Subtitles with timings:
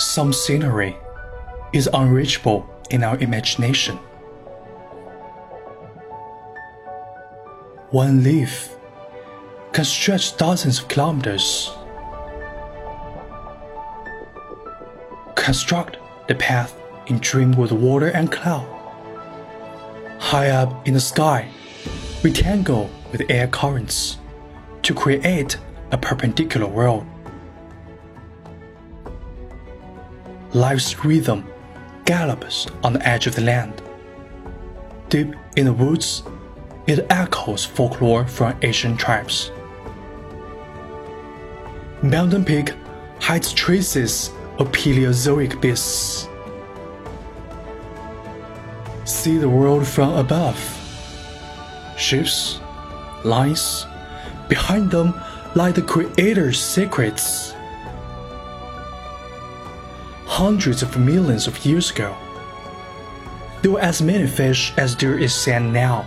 [0.00, 0.96] Some scenery
[1.74, 3.96] is unreachable in our imagination.
[7.90, 8.74] One leaf
[9.74, 11.70] can stretch dozens of kilometers.
[15.34, 16.74] Construct the path
[17.08, 18.66] in dream with water and cloud.
[20.18, 21.46] High up in the sky,
[22.24, 24.16] we tangle with air currents
[24.80, 25.58] to create
[25.92, 27.04] a perpendicular world.
[30.52, 31.46] Life's rhythm
[32.04, 33.80] gallops on the edge of the land.
[35.08, 36.24] Deep in the woods,
[36.88, 39.52] it echoes folklore from ancient tribes.
[42.02, 42.74] Mountain Peak
[43.20, 46.28] hides traces of Paleozoic beasts.
[49.04, 50.58] See the world from above.
[51.96, 52.58] Ships,
[53.22, 53.86] lines,
[54.48, 55.14] behind them
[55.54, 57.54] lie the Creator's secrets.
[60.30, 62.16] Hundreds of millions of years ago,
[63.62, 66.06] there were as many fish as there is sand now.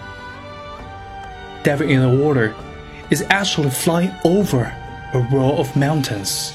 [1.63, 2.55] Diving in the water
[3.09, 4.73] is actually flying over
[5.13, 6.53] a row of mountains.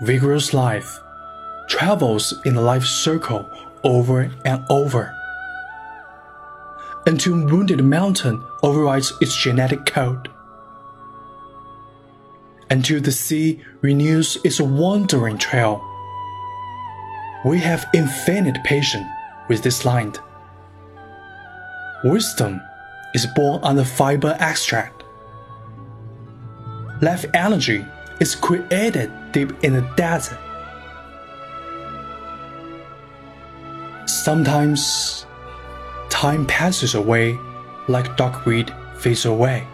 [0.00, 1.00] Vigorous life
[1.66, 3.50] travels in the life circle
[3.82, 5.12] over and over
[7.06, 10.28] until wounded mountain overrides its genetic code
[12.72, 15.86] until the sea renews its wandering trail.
[17.44, 19.06] We have infinite patience
[19.46, 20.18] with this land.
[22.02, 22.62] Wisdom
[23.12, 25.04] is born on the fiber extract.
[27.02, 27.84] Life energy
[28.20, 30.38] is created deep in the desert.
[34.06, 35.26] Sometimes
[36.22, 37.36] time passes away
[37.88, 39.66] like duckweed fades away.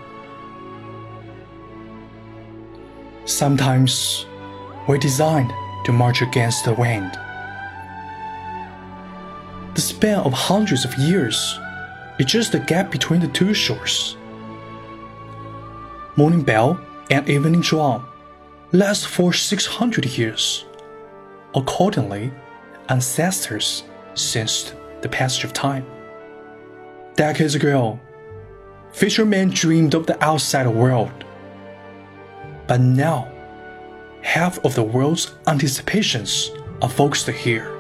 [3.27, 4.25] Sometimes
[4.87, 5.53] we're designed
[5.85, 7.13] to march against the wind.
[9.75, 11.37] The span of hundreds of years
[12.19, 14.17] is just the gap between the two shores.
[16.17, 16.81] Morning bell
[17.11, 18.07] and evening drum
[18.73, 20.65] last for 600 years.
[21.55, 22.33] Accordingly,
[22.89, 23.85] ancestors
[24.15, 25.85] sensed the passage of time.
[27.19, 27.99] Decades ago,
[28.93, 31.25] fishermen dreamed of the outside world.
[32.69, 33.27] But now,
[34.23, 37.77] half of the world's anticipations are focused here.